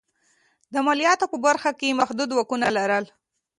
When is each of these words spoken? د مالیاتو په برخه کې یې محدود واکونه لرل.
د 0.73 0.75
مالیاتو 0.85 1.25
په 1.31 1.37
برخه 1.45 1.69
کې 1.77 1.85
یې 1.89 1.97
محدود 1.99 2.29
واکونه 2.33 2.67
لرل. 2.77 3.05